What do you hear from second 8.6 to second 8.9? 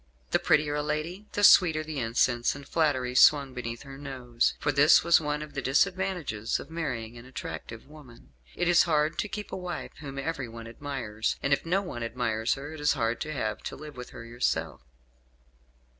is